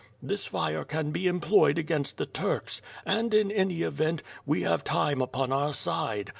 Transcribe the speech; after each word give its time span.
This 0.19 0.47
fire 0.47 0.83
can 0.83 1.11
be 1.11 1.27
employed 1.27 1.77
against 1.77 2.17
the 2.17 2.25
Turks, 2.25 2.81
and 3.05 3.35
in 3.35 3.51
any 3.51 3.83
event, 3.83 4.23
we 4.47 4.63
have 4.63 4.83
time 4.83 5.21
upon 5.21 5.51
our 5.51 5.75
side. 5.75 6.29